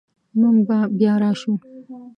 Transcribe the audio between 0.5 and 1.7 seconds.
به بیا راشو